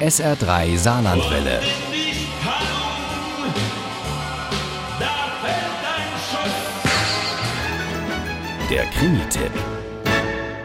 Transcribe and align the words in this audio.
SR3 0.00 0.76
Saarlandwelle. 0.76 1.60
Der 8.68 8.84
Krimi-Tipp. 8.86 9.52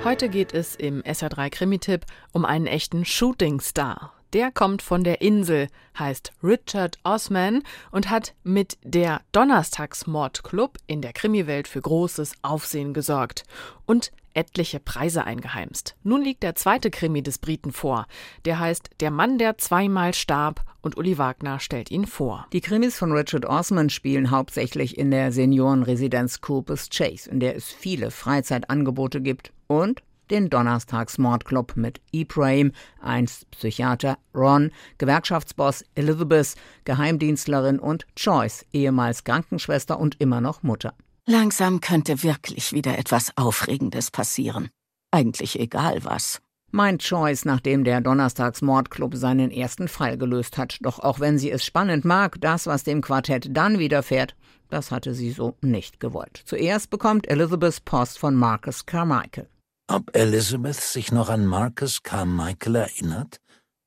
Heute 0.04 0.30
geht 0.30 0.56
es 0.56 0.76
im 0.76 1.04
SR3 1.04 1.52
Krimi-Tipp 1.52 2.06
um 2.32 2.44
einen 2.44 2.66
echten 2.66 3.06
Shooting-Star. 3.06 4.14
Der 4.34 4.52
kommt 4.52 4.82
von 4.82 5.04
der 5.04 5.22
Insel, 5.22 5.68
heißt 5.98 6.32
Richard 6.44 6.98
Osman 7.04 7.62
und 7.92 8.10
hat 8.10 8.34
mit 8.44 8.80
der 8.84 9.22
Donnerstagsmordclub 9.32 10.78
in 10.88 11.02
der 11.02 11.14
Krimiwelt 11.14 11.68
für 11.68 11.82
großes 11.82 12.34
Aufsehen 12.42 12.96
gesorgt 12.96 13.44
und 13.86 14.12
etliche 14.40 14.80
Preise 14.80 15.26
eingeheimst. 15.26 15.96
Nun 16.04 16.24
liegt 16.24 16.44
der 16.44 16.56
zweite 16.56 16.90
Krimi 16.90 17.22
des 17.22 17.40
Briten 17.40 17.74
vor. 17.74 18.08
Der 18.46 18.58
heißt 18.58 18.90
Der 19.02 19.12
Mann, 19.12 19.38
der 19.38 19.58
zweimal 19.58 20.14
starb 20.14 20.64
und 20.82 20.96
Uli 20.96 21.18
Wagner 21.18 21.60
stellt 21.60 21.92
ihn 21.92 22.08
vor. 22.08 22.48
Die 22.54 22.62
Krimis 22.62 22.98
von 22.98 23.12
Richard 23.12 23.46
Osman 23.46 23.90
spielen 23.90 24.32
hauptsächlich 24.32 24.98
in 24.98 25.12
der 25.12 25.34
Seniorenresidenz 25.34 26.40
Coopers 26.40 26.90
Chase, 26.90 27.30
in 27.30 27.42
der 27.42 27.58
es 27.58 27.66
viele 27.66 28.12
Freizeitangebote 28.12 29.20
gibt 29.20 29.52
und 29.68 30.02
den 30.32 30.50
Donnerstagsmordclub 30.50 31.76
mit 31.76 32.00
Ibrahim, 32.12 32.72
einst 33.02 33.50
Psychiater, 33.52 34.18
Ron, 34.34 34.72
Gewerkschaftsboss 35.00 35.84
Elizabeth, 35.96 36.56
Geheimdienstlerin 36.86 37.80
und 37.80 38.06
Joyce, 38.16 38.66
ehemals 38.72 39.26
Krankenschwester 39.26 40.00
und 40.00 40.22
immer 40.22 40.40
noch 40.40 40.64
Mutter. 40.64 40.94
Langsam 41.32 41.80
könnte 41.80 42.24
wirklich 42.24 42.74
wieder 42.74 42.98
etwas 42.98 43.38
Aufregendes 43.38 44.10
passieren. 44.10 44.70
Eigentlich 45.12 45.60
egal 45.60 46.04
was. 46.04 46.42
Meint 46.72 47.04
Joyce, 47.04 47.46
nachdem 47.46 47.84
der 47.84 48.02
Donnerstagsmordclub 48.02 49.16
seinen 49.16 49.52
ersten 49.52 49.88
Fall 49.88 50.18
gelöst 50.18 50.58
hat. 50.58 50.80
Doch 50.82 50.98
auch 50.98 51.20
wenn 51.20 51.38
sie 51.38 51.52
es 51.52 51.64
spannend 51.64 52.04
mag, 52.04 52.42
das, 52.42 52.66
was 52.66 52.84
dem 52.84 53.02
Quartett 53.02 53.56
dann 53.56 53.78
widerfährt, 53.78 54.36
das 54.70 54.90
hatte 54.90 55.14
sie 55.14 55.30
so 55.30 55.56
nicht 55.62 56.00
gewollt. 56.00 56.42
Zuerst 56.46 56.90
bekommt 56.90 57.28
Elizabeth 57.30 57.86
Post 57.86 58.18
von 58.18 58.34
Marcus 58.34 58.88
Carmichael. 58.88 59.48
Ob 59.88 60.16
Elizabeth 60.16 60.82
sich 60.82 61.12
noch 61.12 61.30
an 61.30 61.46
Marcus 61.46 62.02
Carmichael 62.02 62.76
erinnert? 62.76 63.38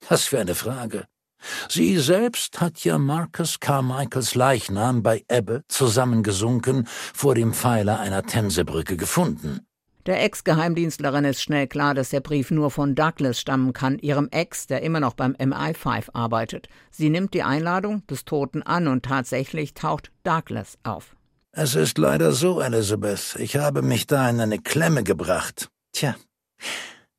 Was 0.09 0.27
für 0.27 0.39
eine 0.39 0.55
Frage. 0.55 1.07
Sie 1.69 1.99
selbst 1.99 2.61
hat 2.61 2.85
ja 2.85 2.99
Marcus 2.99 3.61
Carmichaels 3.61 4.35
Leichnam 4.35 5.03
bei 5.03 5.25
Ebbe 5.29 5.63
zusammengesunken 5.69 6.87
vor 7.15 7.35
dem 7.35 7.53
Pfeiler 7.53 8.01
einer 8.01 8.23
Themsebrücke 8.25 8.97
gefunden. 8.97 9.61
Der 10.07 10.25
Ex-Geheimdienstlerin 10.25 11.25
ist 11.25 11.43
schnell 11.43 11.69
klar, 11.69 11.95
dass 11.95 12.09
der 12.09 12.21
Brief 12.21 12.51
nur 12.51 12.73
von 12.73 12.97
Douglas 12.97 13.39
stammen 13.39 13.73
kann, 13.73 14.01
ihrem 14.01 14.29
Ex, 14.31 14.67
der 14.67 14.83
immer 14.83 14.99
noch 14.99 15.15
beim 15.15 15.35
MI5 15.35 16.09
arbeitet. 16.13 16.69
Sie 16.91 17.09
nimmt 17.09 17.35
die 17.35 17.45
Einladung 17.45 18.05
des 18.09 18.25
Toten 18.25 18.63
an 18.63 18.89
und 18.89 19.05
tatsächlich 19.05 19.75
taucht 19.75 20.11
Douglas 20.25 20.77
auf. 20.83 21.15
Es 21.53 21.77
ist 21.77 21.99
leider 21.99 22.33
so, 22.33 22.61
Elizabeth. 22.61 23.37
Ich 23.39 23.57
habe 23.57 23.83
mich 23.83 24.09
da 24.09 24.29
in 24.29 24.41
eine 24.41 24.59
Klemme 24.59 25.05
gebracht. 25.05 25.69
Tja, 25.93 26.17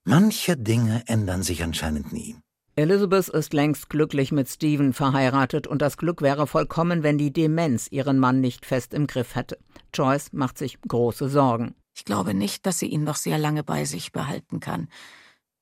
manche 0.03 0.57
Dinge 0.57 1.03
ändern 1.05 1.43
sich 1.43 1.63
anscheinend 1.63 2.11
nie. 2.11 2.35
Elizabeth 2.75 3.29
ist 3.29 3.53
längst 3.53 3.89
glücklich 3.89 4.31
mit 4.31 4.49
Stephen 4.49 4.93
verheiratet 4.93 5.67
und 5.67 5.83
das 5.83 5.95
Glück 5.97 6.23
wäre 6.23 6.47
vollkommen, 6.47 7.03
wenn 7.03 7.19
die 7.19 7.31
Demenz 7.31 7.87
ihren 7.91 8.17
Mann 8.17 8.41
nicht 8.41 8.65
fest 8.65 8.95
im 8.95 9.05
Griff 9.05 9.35
hätte. 9.35 9.59
Joyce 9.93 10.33
macht 10.33 10.57
sich 10.57 10.81
große 10.81 11.29
Sorgen. 11.29 11.75
Ich 11.95 12.03
glaube 12.03 12.33
nicht, 12.33 12.65
dass 12.65 12.79
sie 12.79 12.87
ihn 12.87 13.03
noch 13.03 13.17
sehr 13.17 13.37
lange 13.37 13.63
bei 13.63 13.85
sich 13.85 14.11
behalten 14.11 14.59
kann. 14.59 14.87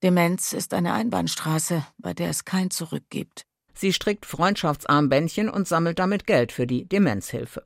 Demenz 0.01 0.53
ist 0.53 0.73
eine 0.73 0.93
Einbahnstraße, 0.93 1.85
bei 1.97 2.13
der 2.13 2.29
es 2.29 2.45
kein 2.45 2.71
Zurück 2.71 3.03
gibt. 3.09 3.45
Sie 3.73 3.91
strickt 3.91 4.25
Freundschaftsarmbändchen 4.25 5.49
und 5.49 5.67
sammelt 5.67 5.99
damit 5.99 6.25
Geld 6.25 6.53
für 6.53 6.65
die 6.65 6.85
Demenzhilfe. 6.85 7.63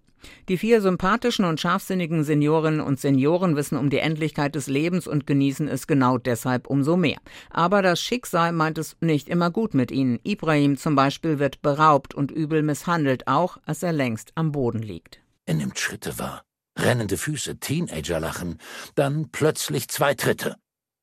Die 0.50 0.58
vier 0.58 0.82
sympathischen 0.82 1.46
und 1.46 1.60
scharfsinnigen 1.60 2.24
Seniorinnen 2.24 2.82
und 2.82 3.00
Senioren 3.00 3.56
wissen 3.56 3.78
um 3.78 3.90
die 3.90 4.00
Endlichkeit 4.00 4.56
des 4.56 4.68
Lebens 4.68 5.08
und 5.08 5.28
genießen 5.28 5.68
es 5.68 5.88
genau 5.88 6.18
deshalb 6.18 6.68
umso 6.68 6.98
mehr. 6.98 7.18
Aber 7.50 7.82
das 7.82 8.02
Schicksal 8.02 8.52
meint 8.52 8.78
es 8.78 8.96
nicht 9.02 9.30
immer 9.30 9.52
gut 9.52 9.74
mit 9.74 9.92
ihnen. 9.92 10.20
Ibrahim 10.24 10.78
zum 10.78 10.96
Beispiel 10.96 11.40
wird 11.40 11.62
beraubt 11.62 12.14
und 12.14 12.32
übel 12.32 12.62
misshandelt, 12.62 13.28
auch 13.28 13.58
als 13.66 13.84
er 13.84 13.94
längst 13.94 14.32
am 14.36 14.52
Boden 14.52 14.80
liegt. 14.80 15.20
Er 15.46 15.56
nimmt 15.56 15.80
Schritte 15.80 16.18
wahr. 16.18 16.44
Rennende 16.78 17.18
Füße, 17.18 17.60
Teenager 17.60 18.20
lachen, 18.20 18.60
dann 18.96 19.30
plötzlich 19.32 19.88
zwei 19.88 20.14
Tritte. 20.14 20.58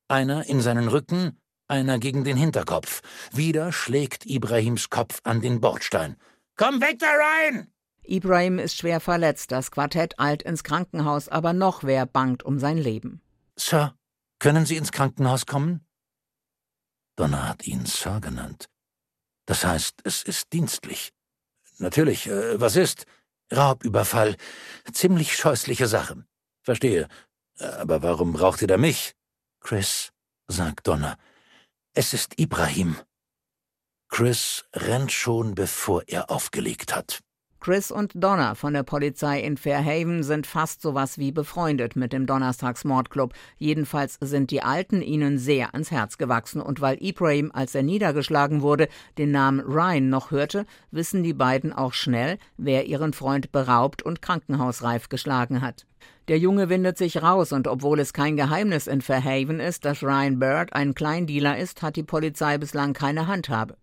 Einer 0.07 0.47
in 0.47 0.61
seinen 0.61 0.87
Rücken, 0.87 1.39
einer 1.67 1.97
gegen 1.97 2.23
den 2.23 2.37
Hinterkopf. 2.37 3.01
Wieder 3.31 3.71
schlägt 3.71 4.25
Ibrahims 4.25 4.89
Kopf 4.89 5.19
an 5.23 5.41
den 5.41 5.61
Bordstein. 5.61 6.17
Komm 6.57 6.81
weg 6.81 6.99
da 6.99 7.07
rein! 7.07 7.73
Ibrahim 8.05 8.59
ist 8.59 8.77
schwer 8.77 8.99
verletzt, 8.99 9.51
das 9.51 9.71
Quartett 9.71 10.19
eilt 10.19 10.43
ins 10.43 10.63
Krankenhaus, 10.63 11.29
aber 11.29 11.53
noch 11.53 11.83
wer 11.83 12.05
bangt 12.05 12.43
um 12.43 12.59
sein 12.59 12.77
Leben. 12.77 13.21
Sir, 13.55 13.95
können 14.39 14.65
Sie 14.65 14.77
ins 14.77 14.91
Krankenhaus 14.91 15.45
kommen? 15.45 15.85
Donner 17.15 17.47
hat 17.47 17.67
ihn 17.67 17.85
Sir 17.85 18.19
genannt. 18.19 18.69
Das 19.45 19.65
heißt, 19.65 20.01
es 20.03 20.23
ist 20.23 20.51
dienstlich. 20.53 21.13
Natürlich, 21.77 22.27
äh, 22.27 22.59
was 22.59 22.75
ist? 22.75 23.05
Raubüberfall. 23.51 24.35
Ziemlich 24.91 25.35
scheußliche 25.35 25.87
Sache. 25.87 26.25
Verstehe. 26.61 27.07
Aber 27.59 28.01
warum 28.01 28.33
braucht 28.33 28.61
ihr 28.61 28.67
da 28.67 28.77
mich? 28.77 29.13
Chris, 29.59 30.11
sagt 30.47 30.87
Donner. 30.87 31.17
Es 31.93 32.13
ist 32.13 32.39
Ibrahim. 32.39 32.97
Chris 34.09 34.65
rennt 34.73 35.11
schon, 35.11 35.55
bevor 35.55 36.03
er 36.07 36.29
aufgelegt 36.29 36.95
hat. 36.95 37.21
Chris 37.63 37.91
und 37.91 38.11
Donna 38.13 38.55
von 38.55 38.73
der 38.73 38.83
Polizei 38.83 39.39
in 39.39 39.55
Fairhaven 39.55 40.21
sind 40.21 40.45
fast 40.47 40.81
sowas 40.81 41.17
wie 41.17 41.31
befreundet 41.31 41.95
mit 41.95 42.11
dem 42.11 42.25
Donnerstagsmordclub. 42.25 43.31
Jedenfalls 43.57 44.17
sind 44.19 44.51
die 44.51 44.61
Alten 44.61 45.01
ihnen 45.01 45.37
sehr 45.37 45.73
ans 45.73 45.89
Herz 45.89 46.17
gewachsen 46.17 46.61
und 46.61 46.81
weil 46.81 47.01
Ibrahim, 47.01 47.51
als 47.53 47.73
er 47.73 47.83
niedergeschlagen 47.83 48.61
wurde, 48.61 48.89
den 49.17 49.31
Namen 49.31 49.61
Ryan 49.61 50.09
noch 50.09 50.31
hörte, 50.31 50.65
wissen 50.91 51.23
die 51.23 51.31
beiden 51.31 51.71
auch 51.71 51.93
schnell, 51.93 52.37
wer 52.57 52.85
ihren 52.85 53.13
Freund 53.13 53.53
beraubt 53.53 54.01
und 54.01 54.21
krankenhausreif 54.21 55.07
geschlagen 55.07 55.61
hat. 55.61 55.85
Der 56.27 56.39
Junge 56.39 56.67
windet 56.67 56.97
sich 56.97 57.23
raus 57.23 57.53
und 57.53 57.69
obwohl 57.69 58.01
es 58.01 58.11
kein 58.11 58.35
Geheimnis 58.35 58.87
in 58.87 58.99
Fairhaven 58.99 59.61
ist, 59.61 59.85
dass 59.85 60.03
Ryan 60.03 60.37
Bird 60.37 60.73
ein 60.73 60.95
Kleindealer 60.95 61.57
ist, 61.57 61.81
hat 61.81 61.95
die 61.95 62.03
Polizei 62.03 62.57
bislang 62.57 62.91
keine 62.91 63.27
Handhabe. 63.27 63.77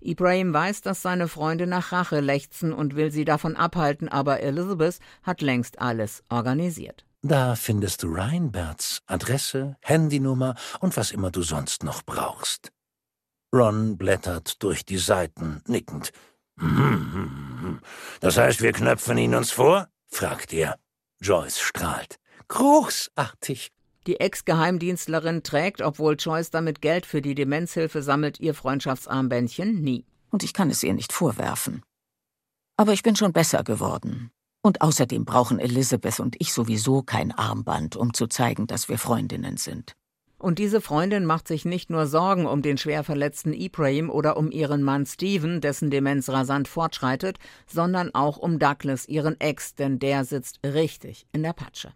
Ibrahim 0.00 0.52
weiß, 0.52 0.80
dass 0.80 1.02
seine 1.02 1.28
Freunde 1.28 1.66
nach 1.66 1.92
Rache 1.92 2.20
lechzen 2.20 2.72
und 2.72 2.96
will 2.96 3.10
sie 3.10 3.24
davon 3.24 3.56
abhalten, 3.56 4.08
aber 4.08 4.40
Elizabeth 4.40 4.98
hat 5.22 5.42
längst 5.42 5.80
alles 5.80 6.22
organisiert. 6.28 7.04
Da 7.22 7.54
findest 7.54 8.02
du 8.02 8.12
Reinberts 8.12 9.02
Adresse, 9.06 9.76
Handynummer 9.80 10.54
und 10.80 10.96
was 10.96 11.10
immer 11.10 11.30
du 11.30 11.42
sonst 11.42 11.82
noch 11.82 12.02
brauchst. 12.02 12.70
Ron 13.54 13.96
blättert 13.96 14.62
durch 14.62 14.84
die 14.84 14.98
Seiten, 14.98 15.62
nickend. 15.66 16.12
Das 18.20 18.38
heißt, 18.38 18.62
wir 18.62 18.72
knöpfen 18.72 19.18
ihn 19.18 19.34
uns 19.34 19.50
vor? 19.50 19.88
fragt 20.06 20.52
er. 20.52 20.78
Joyce 21.20 21.60
strahlt. 21.60 22.18
Großartig. 22.48 23.73
Die 24.06 24.20
Ex-Geheimdienstlerin 24.20 25.42
trägt, 25.42 25.80
obwohl 25.80 26.16
Joyce 26.18 26.50
damit 26.50 26.82
Geld 26.82 27.06
für 27.06 27.22
die 27.22 27.34
Demenzhilfe 27.34 28.02
sammelt, 28.02 28.38
ihr 28.40 28.54
Freundschaftsarmbändchen 28.54 29.80
nie. 29.80 30.04
Und 30.30 30.42
ich 30.42 30.52
kann 30.52 30.70
es 30.70 30.82
ihr 30.82 30.94
nicht 30.94 31.12
vorwerfen. 31.12 31.82
Aber 32.76 32.92
ich 32.92 33.02
bin 33.02 33.16
schon 33.16 33.32
besser 33.32 33.64
geworden. 33.64 34.30
Und 34.62 34.80
außerdem 34.80 35.24
brauchen 35.24 35.58
Elizabeth 35.58 36.20
und 36.20 36.36
ich 36.38 36.52
sowieso 36.52 37.02
kein 37.02 37.32
Armband, 37.32 37.96
um 37.96 38.14
zu 38.14 38.26
zeigen, 38.26 38.66
dass 38.66 38.88
wir 38.88 38.98
Freundinnen 38.98 39.56
sind. 39.58 39.94
Und 40.38 40.58
diese 40.58 40.80
Freundin 40.82 41.24
macht 41.24 41.48
sich 41.48 41.64
nicht 41.64 41.88
nur 41.88 42.06
Sorgen 42.06 42.44
um 42.46 42.60
den 42.60 42.76
schwer 42.76 43.04
verletzten 43.04 43.54
Ibrahim 43.54 44.10
oder 44.10 44.36
um 44.36 44.50
ihren 44.50 44.82
Mann 44.82 45.06
Steven, 45.06 45.60
dessen 45.62 45.90
Demenz 45.90 46.28
rasant 46.28 46.68
fortschreitet, 46.68 47.38
sondern 47.66 48.14
auch 48.14 48.36
um 48.36 48.58
Douglas, 48.58 49.08
ihren 49.08 49.40
Ex, 49.40 49.74
denn 49.74 49.98
der 49.98 50.24
sitzt 50.24 50.60
richtig 50.64 51.26
in 51.32 51.42
der 51.42 51.54
Patsche. 51.54 51.94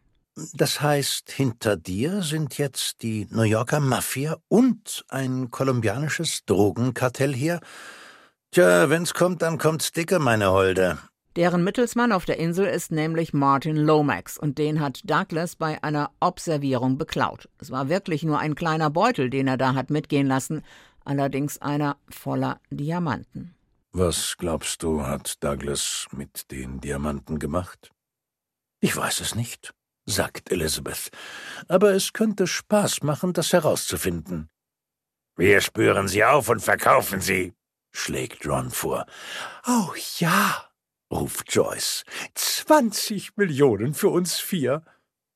Das 0.55 0.81
heißt, 0.81 1.31
hinter 1.31 1.77
dir 1.77 2.23
sind 2.23 2.59
jetzt 2.59 3.03
die 3.03 3.27
New 3.31 3.43
Yorker 3.43 3.81
Mafia 3.81 4.37
und 4.49 5.05
ein 5.09 5.51
kolumbianisches 5.51 6.45
Drogenkartell 6.47 7.35
hier? 7.35 7.61
Tja, 8.53 8.89
wenn's 8.89 9.15
kommt, 9.15 9.43
dann 9.43 9.59
kommt's 9.59 9.93
dicke, 9.93 10.19
meine 10.19 10.51
Holde. 10.51 10.99
Deren 11.37 11.63
Mittelsmann 11.63 12.13
auf 12.13 12.25
der 12.25 12.39
Insel 12.39 12.67
ist 12.67 12.91
nämlich 12.91 13.33
Martin 13.33 13.77
Lomax 13.77 14.39
und 14.39 14.59
den 14.59 14.81
hat 14.81 15.01
Douglas 15.05 15.57
bei 15.57 15.83
einer 15.83 16.11
Observierung 16.21 16.99
beklaut. 16.99 17.49
Es 17.59 17.71
war 17.71 17.89
wirklich 17.89 18.23
nur 18.23 18.39
ein 18.39 18.55
kleiner 18.55 18.91
Beutel, 18.91 19.31
den 19.31 19.49
er 19.49 19.57
da 19.57 19.75
hat 19.75 19.91
mitgehen 19.91 20.27
lassen, 20.27 20.63
allerdings 21.05 21.61
einer 21.61 21.97
voller 22.09 22.61
Diamanten. 22.71 23.55
Was 23.93 24.37
glaubst 24.37 24.83
du, 24.83 25.05
hat 25.05 25.43
Douglas 25.43 26.07
mit 26.13 26.51
den 26.51 26.81
Diamanten 26.81 27.39
gemacht? 27.39 27.93
Ich 28.81 28.97
weiß 28.97 29.21
es 29.21 29.35
nicht 29.35 29.75
sagt 30.09 30.51
Elizabeth, 30.51 31.11
aber 31.69 31.93
es 31.93 32.13
könnte 32.13 32.47
Spaß 32.47 33.03
machen, 33.03 33.33
das 33.33 33.53
herauszufinden. 33.53 34.49
Wir 35.37 35.61
spüren 35.61 36.09
sie 36.09 36.25
auf 36.25 36.49
und 36.49 36.61
verkaufen 36.61 37.21
sie, 37.21 37.55
schlägt 37.93 38.47
Ron 38.47 38.71
vor. 38.71 39.07
Oh 39.67 39.93
ja, 40.19 40.69
ruft 41.13 41.53
Joyce. 41.55 42.05
20 42.35 43.37
Millionen 43.37 43.95
für 43.95 44.09
uns 44.09 44.39
vier. 44.39 44.83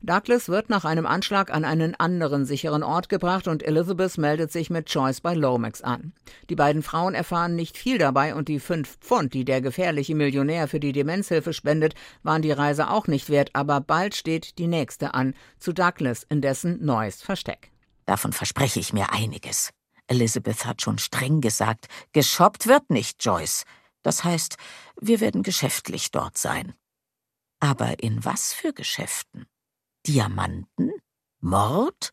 Douglas 0.04 0.48
wird 0.48 0.68
nach 0.68 0.84
einem 0.84 1.06
Anschlag 1.06 1.54
an 1.54 1.64
einen 1.64 1.94
anderen 1.94 2.44
sicheren 2.44 2.82
Ort 2.82 3.08
gebracht 3.08 3.46
und 3.46 3.62
Elizabeth 3.62 4.18
meldet 4.18 4.50
sich 4.50 4.68
mit 4.68 4.92
Joyce 4.92 5.20
bei 5.20 5.34
Lomax 5.34 5.80
an. 5.80 6.12
Die 6.50 6.56
beiden 6.56 6.82
Frauen 6.82 7.14
erfahren 7.14 7.54
nicht 7.54 7.78
viel 7.78 7.98
dabei 7.98 8.34
und 8.34 8.48
die 8.48 8.58
fünf 8.58 8.98
Pfund, 8.98 9.32
die 9.32 9.44
der 9.44 9.60
gefährliche 9.60 10.16
Millionär 10.16 10.66
für 10.66 10.80
die 10.80 10.90
Demenzhilfe 10.90 11.52
spendet, 11.52 11.94
waren 12.24 12.42
die 12.42 12.50
Reise 12.50 12.90
auch 12.90 13.06
nicht 13.06 13.30
wert, 13.30 13.50
aber 13.52 13.80
bald 13.80 14.16
steht 14.16 14.58
die 14.58 14.66
nächste 14.66 15.14
an, 15.14 15.34
zu 15.60 15.72
Douglas 15.72 16.24
in 16.28 16.40
dessen 16.40 16.84
neues 16.84 17.22
Versteck. 17.22 17.70
Davon 18.04 18.32
verspreche 18.32 18.80
ich 18.80 18.92
mir 18.92 19.12
einiges. 19.12 19.70
Elizabeth 20.08 20.66
hat 20.66 20.82
schon 20.82 20.98
streng 20.98 21.40
gesagt, 21.40 21.86
geshoppt 22.12 22.66
wird 22.66 22.90
nicht, 22.90 23.24
Joyce. 23.24 23.62
Das 24.02 24.24
heißt, 24.24 24.56
wir 25.00 25.20
werden 25.20 25.44
geschäftlich 25.44 26.10
dort 26.10 26.36
sein. 26.36 26.74
Aber 27.60 28.02
in 28.02 28.24
was 28.24 28.52
für 28.52 28.72
Geschäften? 28.72 29.46
Diamanten? 30.06 30.90
Mord? 31.40 32.12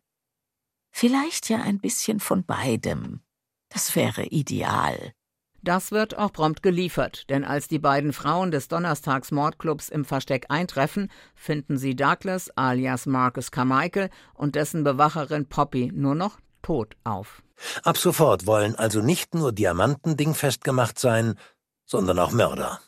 Vielleicht 0.92 1.50
ja 1.50 1.58
ein 1.62 1.80
bisschen 1.80 2.20
von 2.20 2.46
beidem. 2.46 3.22
Das 3.70 3.96
wäre 3.96 4.26
ideal. 4.26 5.14
Das 5.62 5.92
wird 5.92 6.18
auch 6.18 6.32
prompt 6.32 6.64
geliefert, 6.64 7.30
denn 7.30 7.44
als 7.44 7.68
die 7.68 7.80
beiden 7.80 8.14
Frauen 8.14 8.52
des 8.52 8.68
Donnerstags-Mordclubs 8.68 9.90
im 9.90 10.06
Versteck 10.06 10.46
eintreffen, 10.50 11.12
finden 11.36 11.78
sie 11.78 11.96
Douglas 11.96 12.50
alias 12.56 13.08
Marcus 13.08 13.52
Carmichael 13.52 14.10
und 14.36 14.56
dessen 14.56 14.84
Bewacherin 14.84 15.48
Poppy 15.48 15.92
nur 15.94 16.16
noch 16.16 16.40
tot 16.62 16.96
auf. 17.04 17.42
Ab 17.84 17.98
sofort 17.98 18.46
wollen 18.46 18.76
also 18.76 19.02
nicht 19.02 19.34
nur 19.34 19.52
Diamanten 19.52 20.16
dingfest 20.16 20.64
gemacht 20.64 20.98
sein, 21.00 21.36
sondern 21.86 22.20
auch 22.20 22.32
Mörder. 22.32 22.80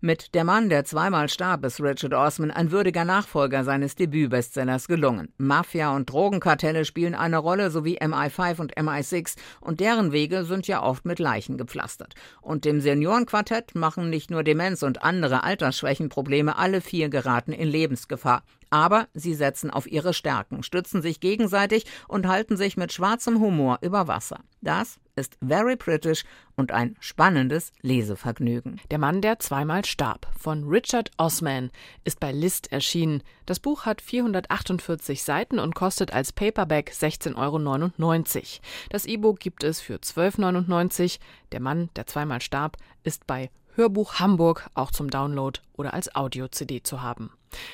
Mit 0.00 0.32
Der 0.36 0.44
Mann, 0.44 0.68
der 0.68 0.84
zweimal 0.84 1.28
starb, 1.28 1.64
ist 1.64 1.80
Richard 1.80 2.14
Osman 2.14 2.52
ein 2.52 2.70
würdiger 2.70 3.04
Nachfolger 3.04 3.64
seines 3.64 3.96
Debütbestsellers 3.96 4.86
gelungen. 4.86 5.32
Mafia 5.38 5.92
und 5.96 6.08
Drogenkartelle 6.08 6.84
spielen 6.84 7.16
eine 7.16 7.38
Rolle, 7.38 7.72
sowie 7.72 7.98
MI5 7.98 8.60
und 8.60 8.76
MI6, 8.76 9.34
und 9.60 9.80
deren 9.80 10.12
Wege 10.12 10.44
sind 10.44 10.68
ja 10.68 10.84
oft 10.84 11.04
mit 11.04 11.18
Leichen 11.18 11.58
gepflastert. 11.58 12.14
Und 12.40 12.64
dem 12.64 12.80
Seniorenquartett 12.80 13.74
machen 13.74 14.08
nicht 14.08 14.30
nur 14.30 14.44
Demenz 14.44 14.84
und 14.84 15.02
andere 15.02 15.42
Altersschwächen 15.42 16.10
Probleme, 16.10 16.56
alle 16.56 16.80
vier 16.80 17.08
geraten 17.08 17.50
in 17.50 17.66
Lebensgefahr. 17.66 18.44
Aber 18.70 19.08
sie 19.14 19.34
setzen 19.34 19.68
auf 19.68 19.90
ihre 19.90 20.14
Stärken, 20.14 20.62
stützen 20.62 21.02
sich 21.02 21.18
gegenseitig 21.18 21.86
und 22.06 22.28
halten 22.28 22.56
sich 22.56 22.76
mit 22.76 22.92
schwarzem 22.92 23.40
Humor 23.40 23.78
über 23.80 24.06
Wasser. 24.06 24.44
Das 24.60 25.00
ist 25.18 25.36
very 25.46 25.76
British 25.76 26.24
und 26.56 26.72
ein 26.72 26.96
spannendes 27.00 27.72
Lesevergnügen. 27.82 28.80
Der 28.90 28.98
Mann, 28.98 29.20
der 29.20 29.38
zweimal 29.38 29.84
starb, 29.84 30.26
von 30.38 30.64
Richard 30.68 31.10
Osman, 31.18 31.70
ist 32.04 32.20
bei 32.20 32.32
List 32.32 32.72
erschienen. 32.72 33.22
Das 33.46 33.60
Buch 33.60 33.84
hat 33.84 34.00
448 34.00 35.22
Seiten 35.22 35.58
und 35.58 35.74
kostet 35.74 36.12
als 36.12 36.32
Paperback 36.32 36.90
16,99 36.90 37.36
Euro. 37.36 38.42
Das 38.90 39.06
E-Book 39.06 39.40
gibt 39.40 39.64
es 39.64 39.80
für 39.80 39.96
12,99 39.96 41.00
Euro. 41.02 41.10
Der 41.52 41.60
Mann, 41.60 41.90
der 41.96 42.06
zweimal 42.06 42.40
starb, 42.40 42.76
ist 43.02 43.26
bei 43.26 43.50
Hörbuch 43.74 44.14
Hamburg 44.14 44.68
auch 44.74 44.90
zum 44.90 45.08
Download 45.08 45.60
oder 45.76 45.94
als 45.94 46.14
Audio-CD 46.14 46.82
zu 46.82 47.00
haben. 47.00 47.30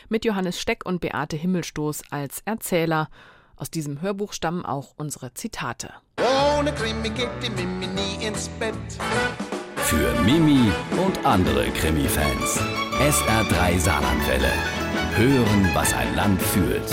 Mit 0.08 0.24
Johannes 0.24 0.60
Steck 0.60 0.84
und 0.84 1.00
Beate 1.00 1.36
Himmelstoß 1.36 2.02
als 2.10 2.42
Erzähler. 2.44 3.08
Aus 3.56 3.70
diesem 3.70 4.00
Hörbuch 4.00 4.32
stammen 4.32 4.64
auch 4.64 4.94
unsere 4.96 5.32
Zitate. 5.34 5.90
Ohne 6.58 6.72
Krimi 6.72 7.10
geht 7.10 7.28
die 7.42 7.50
Mimi 7.50 7.86
nie 7.86 8.26
ins 8.26 8.48
Bett. 8.60 8.74
Für 9.76 10.12
Mimi 10.22 10.72
und 11.04 11.24
andere 11.24 11.70
Krimi-Fans. 11.70 12.60
SR3 12.98 13.78
Saarlandwelle. 13.78 14.50
Hören, 15.16 15.70
was 15.74 15.92
ein 15.94 16.14
Land 16.16 16.40
fühlt. 16.40 16.90